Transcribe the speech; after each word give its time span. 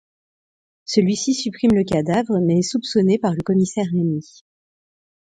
Celui-ci 0.85 1.35
supprime 1.35 1.75
le 1.75 1.83
cadavre 1.83 2.39
mais 2.41 2.57
est 2.57 2.61
soupçonné 2.63 3.19
par 3.19 3.33
le 3.35 3.43
commissaire 3.43 3.85
Rémy. 3.93 4.41